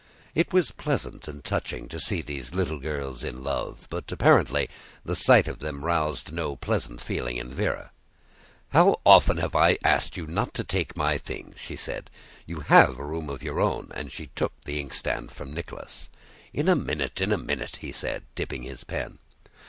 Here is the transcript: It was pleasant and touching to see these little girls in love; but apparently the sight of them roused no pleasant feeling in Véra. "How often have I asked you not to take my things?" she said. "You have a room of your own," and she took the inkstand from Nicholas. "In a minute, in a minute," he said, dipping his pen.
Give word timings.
It 0.33 0.51
was 0.51 0.71
pleasant 0.71 1.27
and 1.27 1.43
touching 1.43 1.87
to 1.89 1.99
see 1.99 2.23
these 2.23 2.55
little 2.55 2.79
girls 2.79 3.23
in 3.23 3.43
love; 3.43 3.85
but 3.91 4.11
apparently 4.11 4.67
the 5.05 5.15
sight 5.15 5.47
of 5.47 5.59
them 5.59 5.85
roused 5.85 6.31
no 6.31 6.55
pleasant 6.55 7.03
feeling 7.03 7.37
in 7.37 7.51
Véra. 7.51 7.91
"How 8.69 8.95
often 9.05 9.37
have 9.37 9.55
I 9.55 9.77
asked 9.83 10.17
you 10.17 10.25
not 10.25 10.55
to 10.55 10.63
take 10.63 10.97
my 10.97 11.19
things?" 11.19 11.53
she 11.59 11.75
said. 11.75 12.09
"You 12.47 12.61
have 12.61 12.97
a 12.97 13.05
room 13.05 13.29
of 13.29 13.43
your 13.43 13.59
own," 13.61 13.91
and 13.93 14.11
she 14.11 14.31
took 14.35 14.53
the 14.65 14.79
inkstand 14.79 15.33
from 15.33 15.53
Nicholas. 15.53 16.09
"In 16.51 16.67
a 16.67 16.75
minute, 16.75 17.21
in 17.21 17.31
a 17.31 17.37
minute," 17.37 17.75
he 17.81 17.91
said, 17.91 18.23
dipping 18.33 18.63
his 18.63 18.83
pen. 18.83 19.19